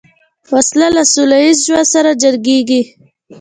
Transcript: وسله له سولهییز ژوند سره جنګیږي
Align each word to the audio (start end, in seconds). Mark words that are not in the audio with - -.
وسله 0.53 0.87
له 0.95 1.03
سولهییز 1.13 1.57
ژوند 1.65 1.87
سره 1.93 2.11
جنګیږي 2.21 2.81